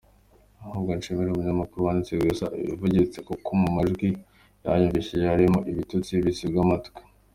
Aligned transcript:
Ahubwo 0.65 0.91
nshimire 0.97 1.29
umunyamakuru 1.31 1.81
wanditse 1.85 2.13
gusa 2.29 2.45
ibivugitse, 2.61 3.17
kuko 3.27 3.49
mu 3.61 3.67
majwi 3.77 4.09
yanyumvishije 4.63 5.25
harimo 5.31 5.59
ibitutsi 5.71 6.11
biziba 6.25 6.59
amatwi. 6.65 7.01